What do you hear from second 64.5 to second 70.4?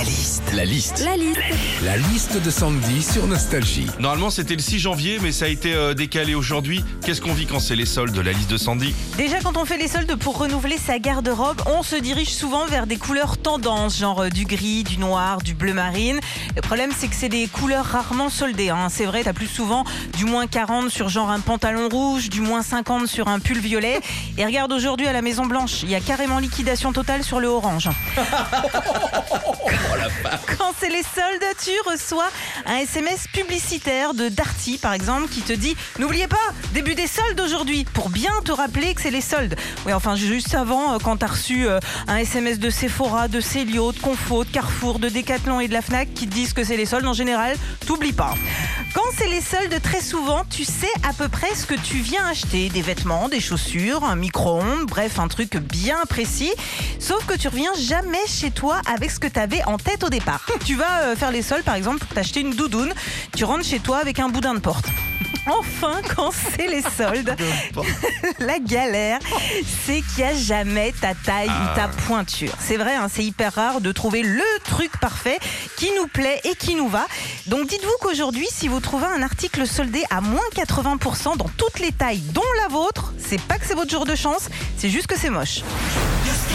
de porte. Enfin, quand c'est les soldes, la galère, c'est qu'il n'y a